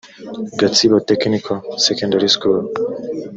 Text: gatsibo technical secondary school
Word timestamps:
gatsibo 0.59 0.97
technical 1.09 1.55
secondary 1.87 2.29
school 2.35 2.59